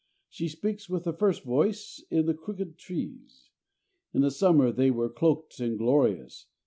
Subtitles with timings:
[0.29, 3.51] She speaks with the first voice in the crooked trees.
[4.15, 6.47] In the summer they were cloaked and glorious.